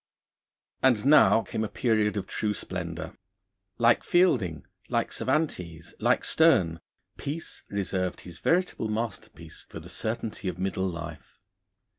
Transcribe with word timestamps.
And 0.81 1.05
now 1.05 1.43
came 1.43 1.63
a 1.63 1.67
period 1.69 2.17
of 2.17 2.25
true 2.25 2.55
splendour. 2.55 3.15
Like 3.77 4.03
Fielding, 4.03 4.65
like 4.89 5.11
Cervantes, 5.11 5.93
like 5.99 6.25
Sterne, 6.25 6.79
Peace 7.17 7.61
reserved 7.69 8.21
his 8.21 8.39
veritable 8.39 8.87
masterpiece 8.89 9.67
for 9.69 9.79
the 9.79 9.89
certainty 9.89 10.47
of 10.47 10.57
middle 10.57 10.87
life. 10.87 11.37